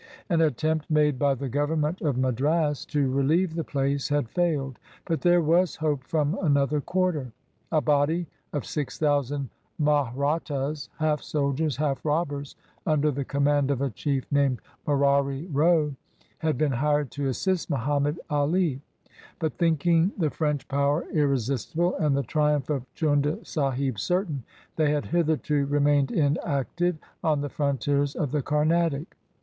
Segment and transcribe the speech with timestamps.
[0.31, 4.79] An attempt made by the Government of Madras to relieve the place had failed.
[5.05, 7.31] But there was hope from another quarter.
[7.71, 13.91] A body of six thousand Mahrattas, half soldiers, half robbers, under the command of a
[13.91, 15.93] chief named Morari Row,
[16.39, 18.79] had been hired to assist Mahommed AH;
[19.37, 24.41] but thinking the French power irresistible, and the triumph of Chunda Sahib certain,
[24.77, 29.15] they had hitherto re mained inactive on the frontiers of the Carnatic.